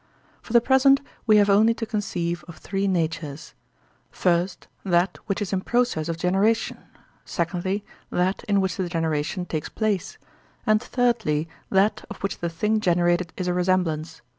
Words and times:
For 0.41 0.51
the 0.53 0.61
present 0.61 0.99
we 1.27 1.37
have 1.37 1.47
only 1.47 1.75
to 1.75 1.85
conceive 1.85 2.43
of 2.47 2.57
three 2.57 2.87
natures: 2.87 3.53
first, 4.09 4.67
that 4.83 5.19
which 5.27 5.43
is 5.43 5.53
in 5.53 5.61
process 5.61 6.09
of 6.09 6.17
generation; 6.17 6.79
secondly, 7.23 7.85
that 8.09 8.43
in 8.45 8.61
which 8.61 8.77
the 8.77 8.89
generation 8.89 9.45
takes 9.45 9.69
place; 9.69 10.17
and 10.65 10.81
thirdly, 10.81 11.47
that 11.69 12.03
of 12.09 12.17
which 12.23 12.39
the 12.39 12.49
thing 12.49 12.79
generated 12.79 13.31
is 13.37 13.47
a 13.47 13.53
resemblance. 13.53 14.23